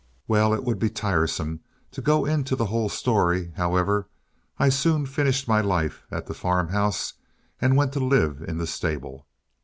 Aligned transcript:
Well, 0.27 0.51
it 0.55 0.63
would 0.63 0.79
be 0.79 0.89
tiresome 0.89 1.59
to 1.91 2.01
go 2.01 2.25
into 2.25 2.55
the 2.55 2.65
whole 2.65 2.89
story; 2.89 3.51
however, 3.55 4.09
I 4.57 4.69
soon 4.69 5.05
finished 5.05 5.47
my 5.47 5.61
life 5.61 6.07
at 6.09 6.25
the 6.25 6.33
farm 6.33 6.69
house 6.69 7.13
and 7.61 7.77
went 7.77 7.93
to 7.93 8.03
live 8.03 8.41
in 8.41 8.57
the 8.57 8.65
stable. 8.65 9.27